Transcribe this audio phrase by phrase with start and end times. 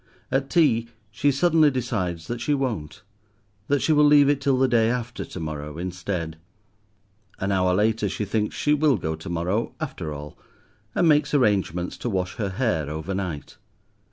[0.31, 3.03] At tea, she suddenly decides that she won't,
[3.67, 6.37] that she will leave it till the day after to morrow instead.
[7.37, 10.39] An hour later she thinks she will go to morrow, after all,
[10.95, 13.57] and makes arrangements to wash her hair overnight.